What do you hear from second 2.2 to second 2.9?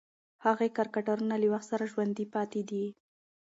پاتې دي.